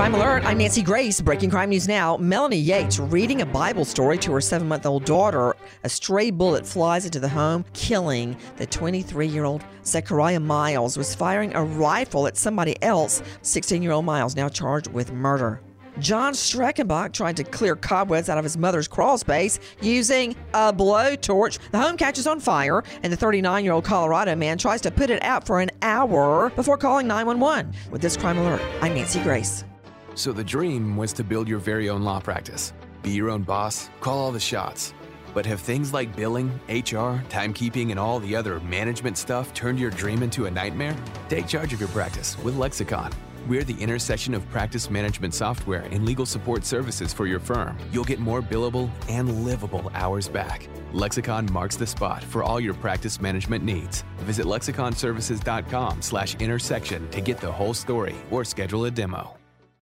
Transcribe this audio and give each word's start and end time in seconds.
Crime 0.00 0.14
Alert, 0.14 0.46
I'm 0.46 0.56
Nancy 0.56 0.80
Grace. 0.80 1.20
Breaking 1.20 1.50
crime 1.50 1.68
news 1.68 1.86
now. 1.86 2.16
Melanie 2.16 2.56
Yates 2.56 2.98
reading 2.98 3.42
a 3.42 3.44
Bible 3.44 3.84
story 3.84 4.16
to 4.16 4.32
her 4.32 4.40
seven 4.40 4.66
month 4.66 4.86
old 4.86 5.04
daughter. 5.04 5.54
A 5.84 5.90
stray 5.90 6.30
bullet 6.30 6.66
flies 6.66 7.04
into 7.04 7.20
the 7.20 7.28
home, 7.28 7.66
killing 7.74 8.34
the 8.56 8.64
23 8.64 9.26
year 9.26 9.44
old. 9.44 9.62
Zechariah 9.84 10.40
Miles 10.40 10.96
was 10.96 11.14
firing 11.14 11.54
a 11.54 11.62
rifle 11.62 12.26
at 12.26 12.38
somebody 12.38 12.82
else. 12.82 13.22
16 13.42 13.82
year 13.82 13.92
old 13.92 14.06
Miles 14.06 14.34
now 14.34 14.48
charged 14.48 14.90
with 14.90 15.12
murder. 15.12 15.60
John 15.98 16.32
Streckenbach 16.32 17.12
tried 17.12 17.36
to 17.36 17.44
clear 17.44 17.76
cobwebs 17.76 18.30
out 18.30 18.38
of 18.38 18.44
his 18.44 18.56
mother's 18.56 18.88
crawl 18.88 19.18
space 19.18 19.60
using 19.82 20.34
a 20.54 20.72
blowtorch. 20.72 21.58
The 21.72 21.78
home 21.78 21.98
catches 21.98 22.26
on 22.26 22.40
fire, 22.40 22.82
and 23.02 23.12
the 23.12 23.18
39 23.18 23.64
year 23.64 23.74
old 23.74 23.84
Colorado 23.84 24.34
man 24.34 24.56
tries 24.56 24.80
to 24.80 24.90
put 24.90 25.10
it 25.10 25.22
out 25.22 25.46
for 25.46 25.60
an 25.60 25.70
hour 25.82 26.48
before 26.56 26.78
calling 26.78 27.06
911. 27.06 27.74
With 27.90 28.00
this 28.00 28.16
crime 28.16 28.38
alert, 28.38 28.62
I'm 28.80 28.94
Nancy 28.94 29.20
Grace. 29.20 29.62
So 30.14 30.32
the 30.32 30.44
dream 30.44 30.96
was 30.96 31.12
to 31.14 31.24
build 31.24 31.48
your 31.48 31.58
very 31.58 31.88
own 31.88 32.02
law 32.02 32.20
practice, 32.20 32.72
be 33.02 33.10
your 33.10 33.30
own 33.30 33.42
boss, 33.42 33.88
call 34.00 34.18
all 34.18 34.32
the 34.32 34.40
shots. 34.40 34.94
But 35.32 35.46
have 35.46 35.60
things 35.60 35.92
like 35.92 36.16
billing, 36.16 36.48
HR, 36.68 37.22
timekeeping, 37.30 37.90
and 37.90 37.98
all 37.98 38.18
the 38.18 38.34
other 38.34 38.58
management 38.60 39.16
stuff 39.16 39.54
turned 39.54 39.78
your 39.78 39.90
dream 39.90 40.22
into 40.22 40.46
a 40.46 40.50
nightmare? 40.50 40.96
Take 41.28 41.46
charge 41.46 41.72
of 41.72 41.80
your 41.80 41.88
practice 41.90 42.36
with 42.42 42.56
Lexicon. 42.56 43.12
We're 43.46 43.64
the 43.64 43.80
intersection 43.80 44.34
of 44.34 44.48
practice 44.50 44.90
management 44.90 45.34
software 45.34 45.82
and 45.92 46.04
legal 46.04 46.26
support 46.26 46.64
services 46.64 47.12
for 47.12 47.26
your 47.26 47.40
firm. 47.40 47.78
You'll 47.92 48.04
get 48.04 48.18
more 48.18 48.42
billable 48.42 48.90
and 49.08 49.44
livable 49.44 49.90
hours 49.94 50.28
back. 50.28 50.68
Lexicon 50.92 51.50
marks 51.52 51.76
the 51.76 51.86
spot 51.86 52.22
for 52.22 52.42
all 52.42 52.60
your 52.60 52.74
practice 52.74 53.20
management 53.20 53.64
needs. 53.64 54.02
Visit 54.18 54.46
lexiconservices.com 54.46 56.02
slash 56.02 56.34
intersection 56.36 57.08
to 57.10 57.20
get 57.20 57.38
the 57.38 57.50
whole 57.50 57.74
story 57.74 58.16
or 58.30 58.44
schedule 58.44 58.84
a 58.84 58.90
demo. 58.90 59.39